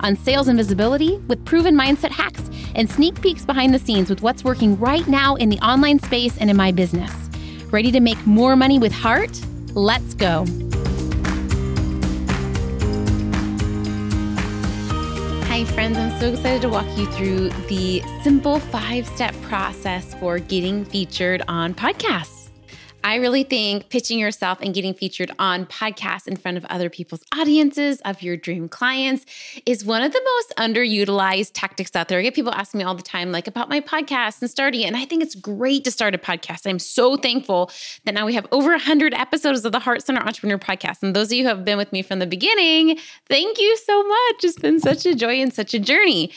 [0.00, 4.22] on sales and visibility with proven mindset hacks and sneak peeks behind the scenes with
[4.22, 7.12] what's working right now in the online space and in my business.
[7.72, 9.40] Ready to make more money with heart?
[9.74, 10.46] Let's go.
[15.48, 15.96] Hi, friends.
[15.96, 21.42] I'm so excited to walk you through the simple five step process for getting featured
[21.48, 22.35] on podcasts.
[23.06, 27.22] I really think pitching yourself and getting featured on podcasts in front of other people's
[27.32, 29.24] audiences of your dream clients
[29.64, 32.18] is one of the most underutilized tactics out there.
[32.18, 34.86] I get people asking me all the time, like about my podcast and starting it.
[34.86, 36.68] And I think it's great to start a podcast.
[36.68, 37.70] I'm so thankful
[38.06, 41.04] that now we have over 100 episodes of the Heart Centered Entrepreneur Podcast.
[41.04, 44.02] And those of you who have been with me from the beginning, thank you so
[44.02, 44.42] much.
[44.42, 46.32] It's been such a joy and such a journey.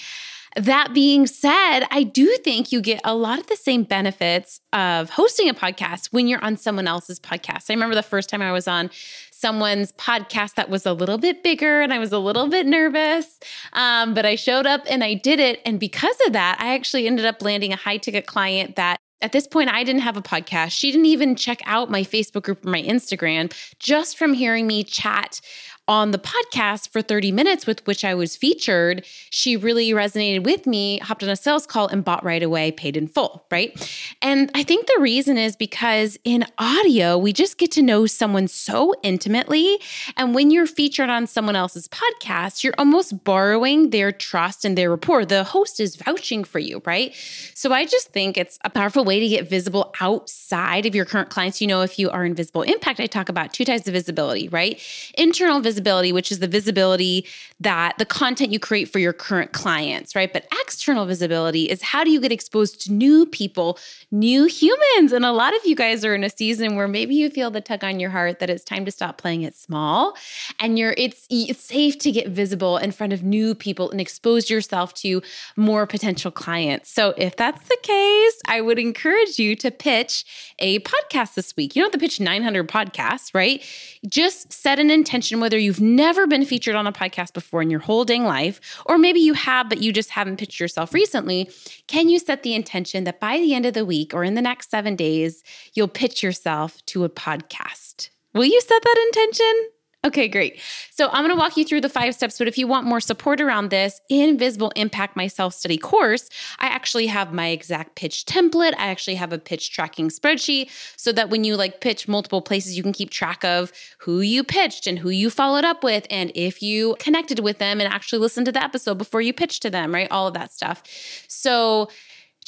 [0.55, 5.11] That being said, I do think you get a lot of the same benefits of
[5.11, 7.69] hosting a podcast when you're on someone else's podcast.
[7.69, 8.89] I remember the first time I was on
[9.31, 13.39] someone's podcast that was a little bit bigger and I was a little bit nervous.
[13.73, 15.61] Um, but I showed up and I did it.
[15.65, 19.33] And because of that, I actually ended up landing a high ticket client that at
[19.33, 20.71] this point, I didn't have a podcast.
[20.71, 24.83] She didn't even check out my Facebook group or my Instagram just from hearing me
[24.83, 25.41] chat
[25.89, 30.67] on the podcast for 30 minutes with which I was featured, she really resonated with
[30.67, 33.75] me, hopped on a sales call and bought right away, paid in full, right?
[34.21, 38.47] And I think the reason is because in audio, we just get to know someone
[38.47, 39.79] so intimately.
[40.15, 44.91] And when you're featured on someone else's podcast, you're almost borrowing their trust and their
[44.91, 45.25] rapport.
[45.25, 47.15] The host is vouching for you, right?
[47.55, 51.31] So I just think it's a powerful way to get visible outside of your current
[51.31, 51.61] clients.
[51.61, 54.49] You know, if you are in visible impact, I talk about two types of visibility,
[54.49, 54.79] right?
[55.17, 57.25] Internal visibility visibility, which is the visibility
[57.61, 60.31] that the content you create for your current clients, right?
[60.31, 63.79] But external visibility is how do you get exposed to new people,
[64.11, 65.13] new humans?
[65.13, 67.61] And a lot of you guys are in a season where maybe you feel the
[67.61, 70.15] tug on your heart that it's time to stop playing it small
[70.59, 74.49] and you're it's it's safe to get visible in front of new people and expose
[74.49, 75.21] yourself to
[75.55, 76.91] more potential clients.
[76.91, 80.25] So if that's the case, I would encourage you to pitch
[80.59, 81.75] a podcast this week.
[81.75, 83.63] You don't have to pitch 900 podcasts, right?
[84.07, 87.79] Just set an intention whether you've never been featured on a podcast before in your
[87.79, 91.47] whole dang life, or maybe you have, but you just haven't pitched yourself recently,
[91.85, 94.41] can you set the intention that by the end of the week or in the
[94.41, 95.43] next seven days,
[95.75, 98.09] you'll pitch yourself to a podcast?
[98.33, 99.69] Will you set that intention?
[100.05, 100.61] Okay, great.
[100.91, 102.37] So I'm going to walk you through the five steps.
[102.37, 106.29] But if you want more support around this in Visible Impact, my self study course,
[106.57, 108.73] I actually have my exact pitch template.
[108.77, 112.77] I actually have a pitch tracking spreadsheet so that when you like pitch multiple places,
[112.77, 116.31] you can keep track of who you pitched and who you followed up with, and
[116.33, 119.69] if you connected with them and actually listened to the episode before you pitched to
[119.69, 120.07] them, right?
[120.11, 120.81] All of that stuff.
[121.27, 121.89] So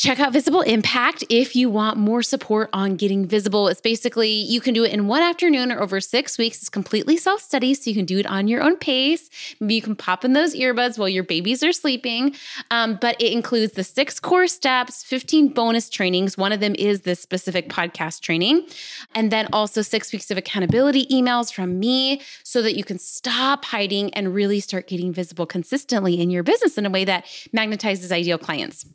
[0.01, 3.67] Check out Visible Impact if you want more support on getting visible.
[3.67, 6.57] It's basically you can do it in one afternoon or over six weeks.
[6.57, 9.29] It's completely self study, so you can do it on your own pace.
[9.59, 12.33] Maybe you can pop in those earbuds while your babies are sleeping.
[12.71, 16.35] Um, but it includes the six core steps, 15 bonus trainings.
[16.35, 18.65] One of them is this specific podcast training.
[19.13, 23.65] And then also six weeks of accountability emails from me so that you can stop
[23.65, 27.25] hiding and really start getting visible consistently in your business in a way that
[27.55, 28.87] magnetizes ideal clients.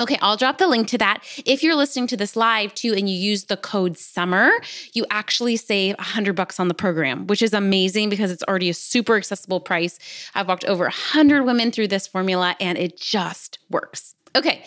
[0.00, 1.22] Okay, I'll drop the link to that.
[1.46, 4.50] If you're listening to this live too and you use the code SUMMER,
[4.92, 8.74] you actually save 100 bucks on the program, which is amazing because it's already a
[8.74, 9.98] super accessible price.
[10.34, 14.16] I've walked over 100 women through this formula and it just works.
[14.34, 14.64] Okay,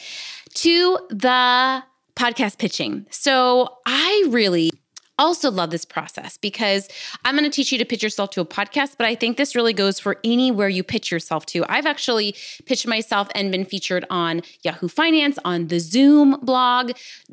[0.54, 1.84] to the
[2.16, 3.06] podcast pitching.
[3.10, 4.72] So, I really
[5.18, 6.88] also love this process because
[7.26, 9.56] I'm going to teach you to pitch yourself to a podcast, but I think this
[9.56, 11.66] really goes for anywhere you pitch yourself to.
[11.70, 16.92] I've actually pitched myself and been featured on Yahoo Finance, on the Zoom blog,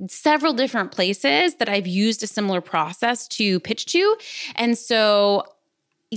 [0.09, 4.17] several different places that I've used a similar process to pitch to.
[4.57, 5.45] And so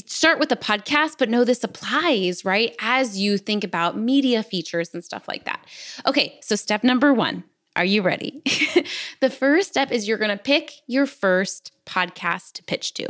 [0.06, 2.76] start with a podcast, but know this applies, right?
[2.80, 5.66] As you think about media features and stuff like that.
[6.06, 7.44] Okay, so step number one
[7.78, 8.42] are you ready?
[9.22, 13.08] the first step is you're going to pick your first podcast to pitch to.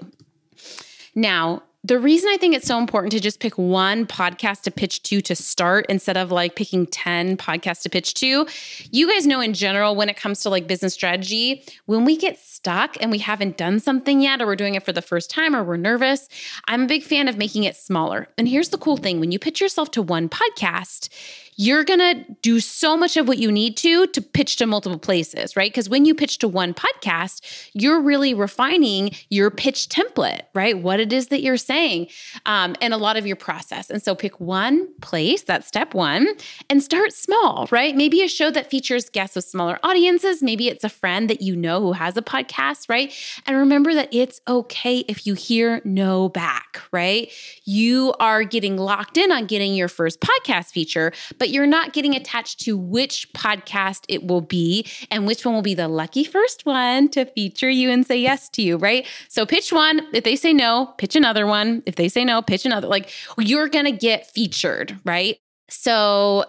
[1.16, 5.04] Now, the reason I think it's so important to just pick one podcast to pitch
[5.04, 8.46] to to start instead of like picking 10 podcasts to pitch to,
[8.92, 12.38] you guys know in general, when it comes to like business strategy, when we get
[12.40, 15.56] stuck and we haven't done something yet, or we're doing it for the first time,
[15.56, 16.28] or we're nervous,
[16.68, 18.28] I'm a big fan of making it smaller.
[18.38, 21.08] And here's the cool thing when you pitch yourself to one podcast,
[21.58, 25.00] you're going to do so much of what you need to to pitch to multiple
[25.00, 25.72] places, right?
[25.72, 30.78] Because when you pitch to one podcast, you're really refining your pitch template, right?
[30.78, 32.08] What it is that you're saying
[32.46, 33.90] um, and a lot of your process.
[33.90, 36.28] And so pick one place, that's step one,
[36.70, 37.96] and start small, right?
[37.96, 40.44] Maybe a show that features guests with smaller audiences.
[40.44, 43.12] Maybe it's a friend that you know who has a podcast, right?
[43.48, 47.32] And remember that it's okay if you hear no back, right?
[47.64, 51.94] You are getting locked in on getting your first podcast feature, but but you're not
[51.94, 56.26] getting attached to which podcast it will be and which one will be the lucky
[56.26, 59.08] first one to feature you and say yes to you, right?
[59.30, 60.02] So pitch one.
[60.14, 61.84] If they say no, pitch another one.
[61.86, 62.90] If they say no, pitch another.
[62.90, 65.38] Like you're going to get featured, right?
[65.70, 66.44] So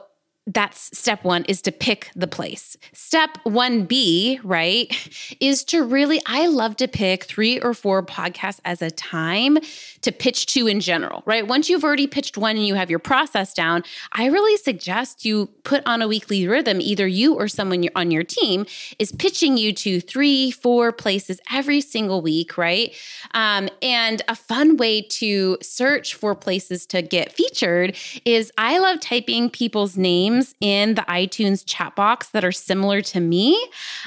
[0.49, 2.77] that's step one is to pick the place.
[2.95, 4.91] Step 1B, right,
[5.41, 9.59] is to really, I love to pick three or four podcasts as a time
[10.01, 11.47] to pitch to in general, right?
[11.47, 15.47] Once you've already pitched one and you have your process down, I really suggest you
[15.65, 18.65] put on a weekly rhythm, either you or someone on your team
[18.99, 22.95] is pitching you to three, four places every single week, right?
[23.35, 29.01] Um, and a fun way to search for places to get featured is I love
[29.01, 33.59] typing people's names names in the iTunes chat box that are similar to me,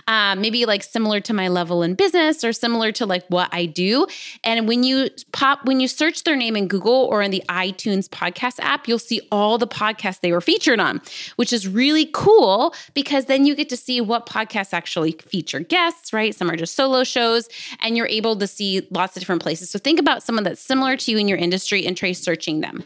[0.07, 3.65] um, maybe like similar to my level in business or similar to like what I
[3.65, 4.07] do.
[4.43, 8.07] And when you pop, when you search their name in Google or in the iTunes
[8.07, 11.01] podcast app, you'll see all the podcasts they were featured on,
[11.35, 16.13] which is really cool because then you get to see what podcasts actually feature guests,
[16.13, 16.33] right?
[16.35, 17.49] Some are just solo shows,
[17.79, 19.69] and you're able to see lots of different places.
[19.69, 22.83] So think about someone that's similar to you in your industry and try searching them.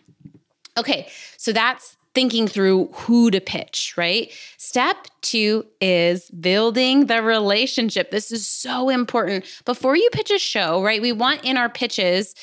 [0.77, 1.07] Okay,
[1.37, 4.31] so that's thinking through who to pitch, right?
[4.57, 8.09] Step two is building the relationship.
[8.09, 9.45] This is so important.
[9.65, 11.01] Before you pitch a show, right?
[11.01, 12.33] We want in our pitches,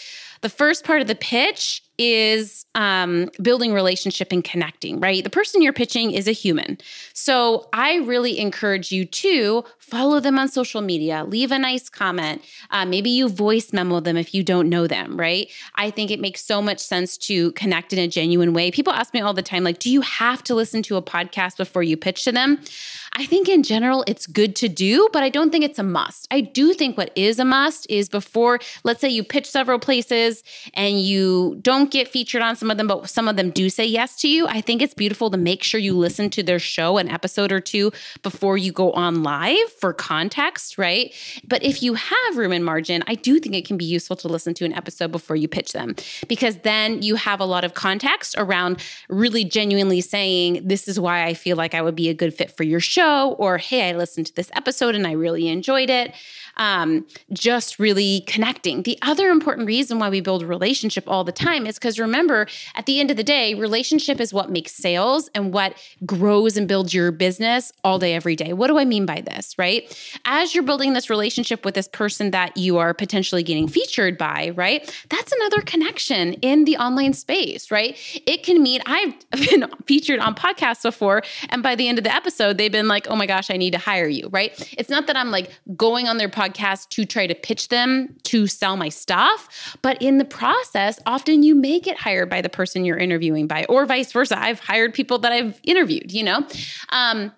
[0.43, 5.23] the first part of the pitch is um, building relationship and connecting, right?
[5.23, 6.79] The person you're pitching is a human.
[7.13, 12.43] So I really encourage you to follow them on social media, leave a nice comment.
[12.71, 15.51] Uh, maybe you voice memo them if you don't know them, right?
[15.75, 18.71] I think it makes so much sense to connect in a genuine way.
[18.71, 21.57] People ask me all the time, like, do you have to listen to a podcast
[21.57, 22.59] before you pitch to them?
[23.15, 26.27] I think in general it's good to do, but I don't think it's a must.
[26.31, 30.43] I do think what is a must is before, let's say you pitch several places
[30.73, 33.85] and you don't get featured on some of them, but some of them do say
[33.85, 34.47] yes to you.
[34.47, 37.61] I think it's beautiful to make sure you listen to their show an episode or
[37.61, 37.93] two
[38.23, 41.13] before you go on live for context, right?
[41.47, 44.29] But if you have room and margin, I do think it can be useful to
[44.29, 45.97] listen to an episode before you pitch them
[46.29, 51.25] because then you have a lot of context around really genuinely saying, This is why
[51.25, 53.91] I feel like I would be a good fit for your show show, or hey,
[53.91, 56.15] I listened to this episode and I really enjoyed it.
[56.59, 58.83] Um, just really connecting.
[58.83, 62.85] The other important reason why we build relationship all the time is because remember, at
[62.85, 66.93] the end of the day, relationship is what makes sales and what grows and builds
[66.93, 68.53] your business all day, every day.
[68.53, 69.83] What do I mean by this, right?
[70.27, 74.51] As you're building this relationship with this person that you are potentially getting featured by,
[74.55, 74.83] right?
[75.09, 77.97] That's another connection in the online space, right?
[78.27, 79.15] It can mean I've
[79.49, 83.09] been featured on podcasts before, and by the end of the episode, they've been like,
[83.09, 84.53] oh my gosh, I need to hire you, right?
[84.79, 88.47] It's not that I'm like going on their podcast to try to pitch them to
[88.47, 92.85] sell my stuff, but in the process, often you may get hired by the person
[92.85, 94.39] you're interviewing by, or vice versa.
[94.39, 96.47] I've hired people that I've interviewed, you know?
[96.91, 97.33] Um,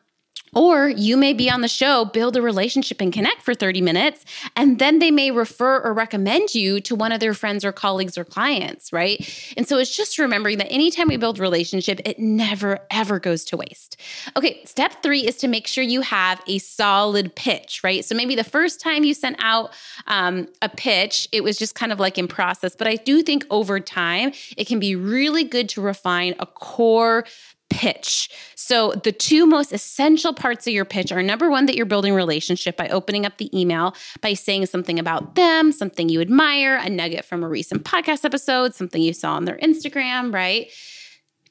[0.54, 4.25] or you may be on the show, build a relationship and connect for 30 minutes,
[4.56, 8.16] and then they may refer or recommend you to one of their friends or colleagues
[8.16, 9.52] or clients, right?
[9.56, 13.56] And so it's just remembering that anytime we build relationship, it never ever goes to
[13.56, 14.00] waste.
[14.37, 18.04] Okay, step three is to make sure you have a solid pitch, right?
[18.04, 19.73] So maybe the first time you sent out
[20.06, 23.46] um, a pitch, it was just kind of like in process, but I do think
[23.50, 27.25] over time, it can be really good to refine a core
[27.74, 28.30] pitch.
[28.54, 32.14] So, the two most essential parts of your pitch are number one, that you're building
[32.14, 36.88] relationship by opening up the email, by saying something about them, something you admire, a
[36.88, 40.70] nugget from a recent podcast episode, something you saw on their Instagram, right?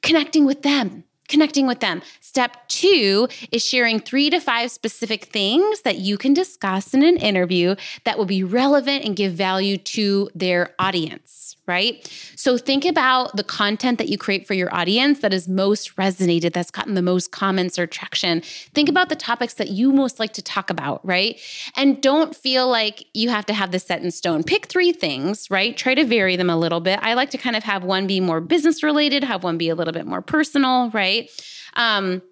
[0.00, 2.02] Connecting with them connecting with them.
[2.20, 7.16] Step two is sharing three to five specific things that you can discuss in an
[7.16, 12.06] interview that will be relevant and give value to their audience, right?
[12.36, 16.52] So think about the content that you create for your audience that is most resonated,
[16.52, 18.42] that's gotten the most comments or traction.
[18.74, 21.40] Think about the topics that you most like to talk about, right?
[21.76, 24.42] And don't feel like you have to have this set in stone.
[24.42, 25.76] Pick three things, right?
[25.76, 26.98] Try to vary them a little bit.
[27.02, 29.74] I like to kind of have one be more business related, have one be a
[29.74, 31.30] little bit more personal, right?
[31.74, 32.22] Um,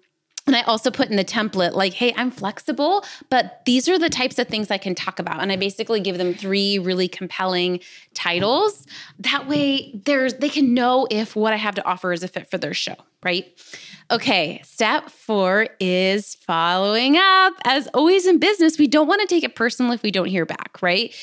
[0.45, 4.09] and I also put in the template, like, hey, I'm flexible, but these are the
[4.09, 5.41] types of things I can talk about.
[5.41, 7.79] And I basically give them three really compelling
[8.13, 8.85] titles.
[9.19, 12.51] That way there's they can know if what I have to offer is a fit
[12.51, 13.47] for their show, right?
[14.11, 17.53] Okay, step four is following up.
[17.63, 20.45] As always in business, we don't want to take it personal if we don't hear
[20.45, 21.15] back, right?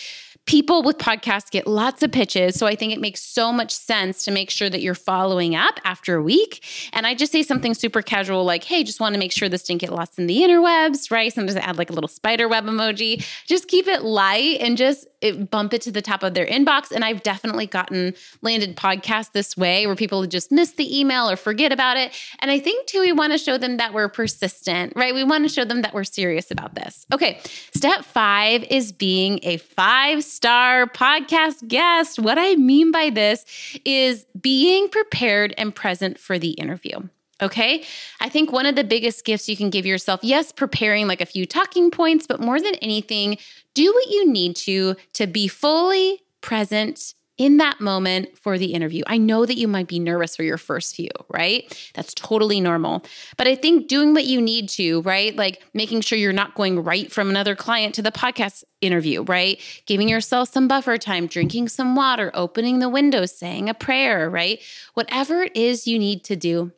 [0.51, 2.57] People with podcasts get lots of pitches.
[2.57, 5.79] So I think it makes so much sense to make sure that you're following up
[5.85, 6.65] after a week.
[6.93, 9.63] And I just say something super casual like, hey, just want to make sure this
[9.63, 11.33] didn't get lost in the interwebs, right?
[11.33, 13.25] Sometimes I add like a little spider web emoji.
[13.47, 16.91] Just keep it light and just it, bump it to the top of their inbox.
[16.91, 21.37] And I've definitely gotten landed podcasts this way where people just miss the email or
[21.37, 22.13] forget about it.
[22.41, 25.15] And I think too, we want to show them that we're persistent, right?
[25.15, 27.07] We want to show them that we're serious about this.
[27.13, 27.41] Okay.
[27.75, 32.19] Step five is being a five star podcast guest.
[32.19, 33.45] What I mean by this
[33.85, 37.01] is being prepared and present for the interview.
[37.43, 37.85] Okay.
[38.21, 41.27] I think one of the biggest gifts you can give yourself, yes, preparing like a
[41.27, 43.39] few talking points, but more than anything,
[43.75, 49.03] do what you need to to be fully present in that moment for the interview.
[49.07, 51.91] I know that you might be nervous for your first few, right?
[51.95, 53.03] That's totally normal.
[53.39, 55.35] But I think doing what you need to, right?
[55.35, 59.59] Like making sure you're not going right from another client to the podcast interview, right?
[59.87, 64.61] Giving yourself some buffer time, drinking some water, opening the window, saying a prayer, right?
[64.93, 66.73] Whatever it is you need to do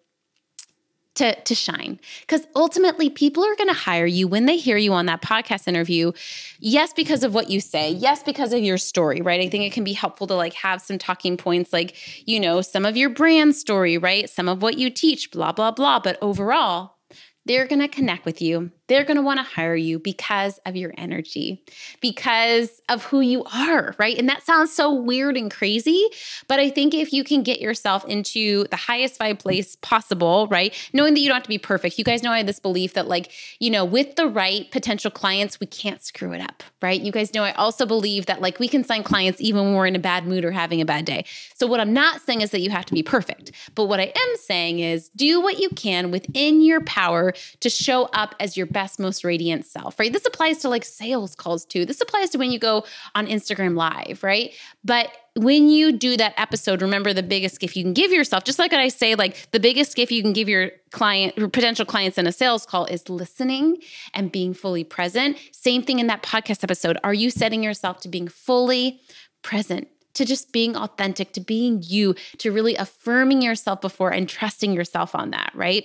[1.15, 2.01] to, to shine.
[2.23, 5.69] Because ultimately, people are going to hire you when they hear you on that podcast
[5.69, 6.13] interview.
[6.59, 7.91] Yes, because of what you say.
[7.91, 9.41] Yes, because of your story, right?
[9.41, 12.63] I think it can be helpful to like have some talking points, like, you know,
[12.63, 14.29] some of your brand story, right?
[14.29, 16.01] Some of what you teach, blah, blah, blah.
[16.01, 16.97] But overall,
[17.45, 18.71] they're going to connect with you.
[18.89, 21.65] They're going to want to hire you because of your energy,
[22.01, 24.19] because of who you are, right?
[24.19, 26.05] And that sounds so weird and crazy,
[26.49, 30.75] but I think if you can get yourself into the highest vibe place possible, right?
[30.93, 31.99] Knowing that you don't have to be perfect.
[31.99, 35.11] You guys know I have this belief that, like, you know, with the right potential
[35.11, 37.01] clients, we can't screw it up, right?
[37.01, 39.87] You guys know I also believe that, like, we can sign clients even when we're
[39.87, 41.25] in a bad mood or having a bad day.
[41.55, 44.13] So, what I'm not saying is that you have to be perfect, but what I
[44.15, 48.67] am saying is do what you can within your power to show up as your
[48.73, 50.13] best, most radiant self, right?
[50.13, 51.85] This applies to like sales calls too.
[51.85, 54.53] This applies to when you go on Instagram Live, right?
[54.85, 58.59] But when you do that episode, remember the biggest gift you can give yourself, just
[58.59, 62.19] like I say, like the biggest gift you can give your client or potential clients
[62.19, 63.79] in a sales call is listening
[64.15, 65.39] and being fully present.
[65.53, 66.99] Same thing in that podcast episode.
[67.03, 69.01] Are you setting yourself to being fully
[69.43, 69.89] present?
[70.17, 75.15] To just being authentic, to being you, to really affirming yourself before and trusting yourself
[75.15, 75.85] on that, right?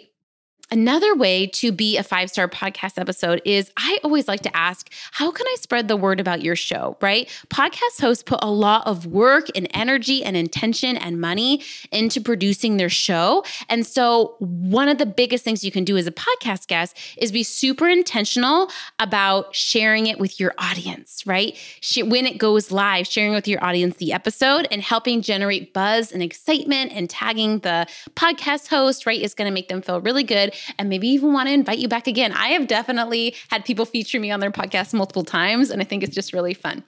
[0.69, 4.91] Another way to be a five star podcast episode is I always like to ask,
[5.13, 7.29] how can I spread the word about your show, right?
[7.47, 12.75] Podcast hosts put a lot of work and energy and intention and money into producing
[12.75, 13.45] their show.
[13.69, 17.31] And so, one of the biggest things you can do as a podcast guest is
[17.31, 18.69] be super intentional
[18.99, 21.57] about sharing it with your audience, right?
[21.95, 26.21] When it goes live, sharing with your audience the episode and helping generate buzz and
[26.21, 30.53] excitement and tagging the podcast host, right, is going to make them feel really good
[30.77, 32.31] and maybe even want to invite you back again.
[32.33, 36.03] I have definitely had people feature me on their podcast multiple times, and I think
[36.03, 36.83] it's just really fun.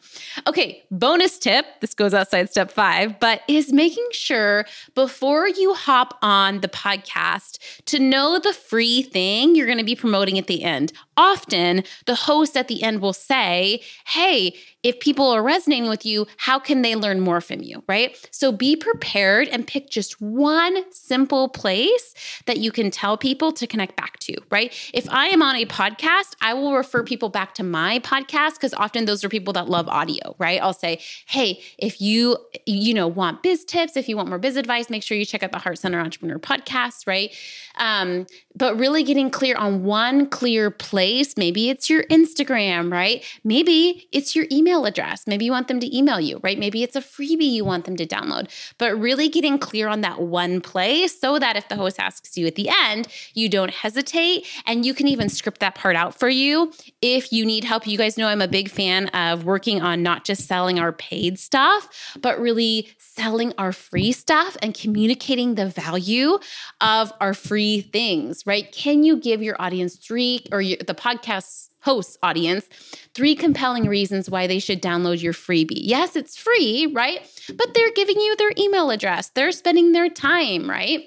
[0.47, 6.17] Okay, bonus tip this goes outside step five, but is making sure before you hop
[6.21, 10.63] on the podcast to know the free thing you're going to be promoting at the
[10.63, 10.91] end.
[11.17, 16.25] Often, the host at the end will say, Hey, if people are resonating with you,
[16.37, 18.15] how can they learn more from you, right?
[18.31, 22.13] So be prepared and pick just one simple place
[22.45, 24.73] that you can tell people to connect back to, right?
[24.93, 28.73] If I am on a podcast, I will refer people back to my podcast because
[28.73, 30.61] often those are people that love audio, right?
[30.61, 34.55] I'll say, "Hey, if you you know want biz tips, if you want more biz
[34.55, 37.33] advice, make sure you check out the Heart Centered Entrepreneur podcast, right?"
[37.77, 38.25] Um,
[38.55, 41.35] but really getting clear on one clear place.
[41.37, 43.23] Maybe it's your Instagram, right?
[43.43, 45.25] Maybe it's your email address.
[45.27, 46.59] Maybe you want them to email you, right?
[46.59, 48.49] Maybe it's a freebie you want them to download.
[48.77, 52.47] But really getting clear on that one place so that if the host asks you
[52.47, 54.47] at the end, you you don't hesitate.
[54.67, 57.87] And you can even script that part out for you if you need help.
[57.87, 61.39] You guys know I'm a big fan of working on not just selling our paid
[61.39, 66.37] stuff, but really selling our free stuff and communicating the value
[66.79, 68.71] of our free things, right?
[68.71, 72.67] Can you give your audience three or your, the podcast host audience
[73.15, 75.81] three compelling reasons why they should download your freebie?
[75.81, 77.19] Yes, it's free, right?
[77.55, 81.05] But they're giving you their email address, they're spending their time, right?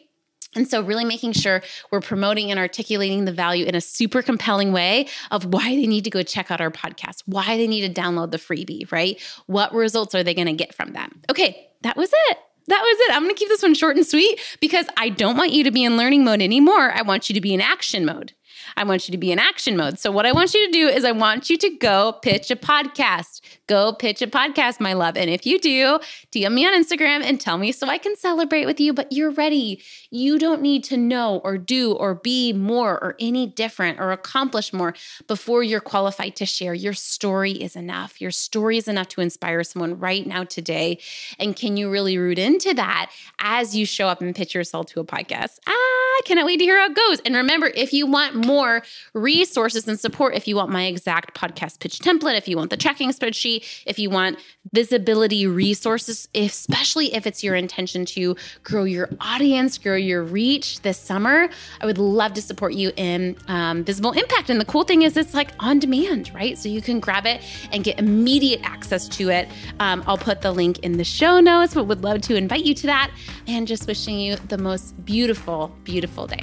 [0.55, 4.73] And so, really making sure we're promoting and articulating the value in a super compelling
[4.73, 8.01] way of why they need to go check out our podcast, why they need to
[8.01, 9.21] download the freebie, right?
[9.47, 11.11] What results are they going to get from that?
[11.31, 12.39] Okay, that was it.
[12.69, 13.17] That was it.
[13.17, 15.71] I'm going to keep this one short and sweet because I don't want you to
[15.71, 16.93] be in learning mode anymore.
[16.93, 18.33] I want you to be in action mode.
[18.77, 19.99] I want you to be in action mode.
[19.99, 22.57] So, what I want you to do is, I want you to go pitch a
[22.57, 23.41] podcast.
[23.67, 25.17] Go pitch a podcast, my love.
[25.17, 25.99] And if you do,
[26.31, 28.93] DM me on Instagram and tell me so I can celebrate with you.
[28.93, 29.83] But you're ready.
[30.11, 34.73] You don't need to know or do or be more or any different or accomplish
[34.73, 34.95] more
[35.27, 36.75] before you're qualified to share.
[36.75, 38.21] Your story is enough.
[38.21, 40.99] Your story is enough to inspire someone right now today.
[41.39, 45.01] And can you really root into that as you show up and pitch yourself to
[45.01, 45.59] a podcast?
[45.67, 47.21] Ah, cannot wait to hear how it goes.
[47.21, 48.83] And remember, if you want more, more
[49.15, 52.77] resources and support if you want my exact podcast pitch template, if you want the
[52.77, 54.39] tracking spreadsheet, if you want
[54.73, 60.99] visibility resources, especially if it's your intention to grow your audience, grow your reach this
[60.99, 61.49] summer.
[61.81, 64.51] I would love to support you in um, visible impact.
[64.51, 66.59] And the cool thing is, it's like on demand, right?
[66.59, 67.41] So you can grab it
[67.73, 69.49] and get immediate access to it.
[69.81, 72.75] Um, I'll put the link in the show notes, but would love to invite you
[72.75, 73.11] to that.
[73.47, 76.43] And just wishing you the most beautiful, beautiful day.